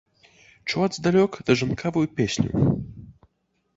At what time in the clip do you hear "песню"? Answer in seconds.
2.21-2.67